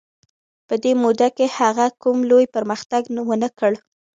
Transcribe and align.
په 0.67 0.75
دې 0.83 0.93
موده 1.01 1.27
کې 1.37 1.45
هغه 1.57 1.85
کوم 2.01 2.17
لوی 2.29 2.45
پرمختګ 2.55 3.03
ونه 3.29 3.49
کړ. 3.59 3.71